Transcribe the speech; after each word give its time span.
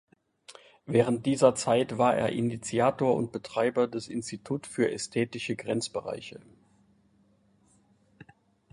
Während 0.87 1.27
dieser 1.27 1.53
Zeit 1.53 1.99
war 1.99 2.15
er 2.17 2.29
Initiator 2.29 3.15
und 3.15 3.31
Betreiber 3.31 3.85
des 3.87 4.07
"Institut 4.07 4.65
für 4.65 4.91
ästhetische 4.91 5.55
Grenzbereiche". 5.55 6.41